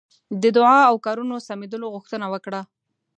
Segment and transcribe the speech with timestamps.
[0.41, 2.61] د دعا او کارونو سمېدلو غوښتنه وکړه.